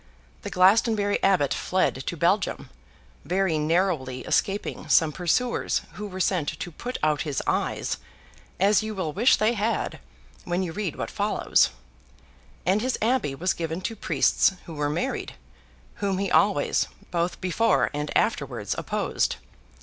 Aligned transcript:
The 0.41 0.49
Glastonbury 0.49 1.21
Abbot 1.21 1.53
fled 1.53 2.07
to 2.07 2.17
Belgium 2.17 2.71
(very 3.23 3.59
narrowly 3.59 4.21
escaping 4.21 4.89
some 4.89 5.11
pursuers 5.11 5.83
who 5.93 6.07
were 6.07 6.19
sent 6.19 6.49
to 6.59 6.71
put 6.71 6.97
out 7.03 7.21
his 7.21 7.39
eyes, 7.45 7.97
as 8.59 8.81
you 8.81 8.95
will 8.95 9.13
wish 9.13 9.35
they 9.35 9.53
had, 9.53 9.99
when 10.43 10.63
you 10.63 10.71
read 10.71 10.95
what 10.95 11.11
follows), 11.11 11.69
and 12.65 12.81
his 12.81 12.97
abbey 12.99 13.35
was 13.35 13.53
given 13.53 13.79
to 13.81 13.95
priests 13.95 14.53
who 14.65 14.73
were 14.73 14.89
married; 14.89 15.35
whom 15.97 16.17
he 16.17 16.31
always, 16.31 16.87
both 17.11 17.39
before 17.39 17.91
and 17.93 18.09
afterwards, 18.17 18.73
opposed. 18.79 19.35